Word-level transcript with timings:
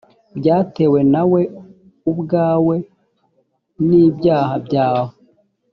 byatewe 0.37 0.99
nawe 1.13 1.41
ubwawe 2.11 2.75
n’ 3.87 3.89
ibyaha 4.05 4.55
byawe 4.65 5.13